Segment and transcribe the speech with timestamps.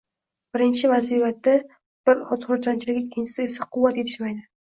[0.55, 1.53] Birinchi vaziyatda
[2.11, 4.43] bir oz xursandchilik, ikkinchisida esa– quvvat yetishmaydi.